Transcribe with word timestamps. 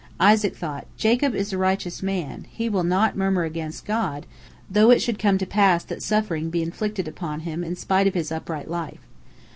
Isaac 0.19 0.55
thought: 0.55 0.87
"Jacob 0.97 1.35
is 1.35 1.53
a 1.53 1.59
righteous 1.59 2.01
man, 2.01 2.47
he 2.49 2.69
will 2.69 2.81
not 2.81 3.15
murmur 3.15 3.43
against 3.43 3.85
God, 3.85 4.25
though 4.67 4.89
it 4.89 4.99
should 4.99 5.19
come 5.19 5.37
to 5.37 5.45
pass 5.45 5.83
that 5.83 6.01
suffering 6.01 6.49
be 6.49 6.63
inflicted 6.63 7.07
upon 7.07 7.41
him 7.41 7.63
in 7.63 7.75
spite 7.75 8.07
of 8.07 8.15
his 8.15 8.31
upright 8.31 8.67
life. 8.67 9.01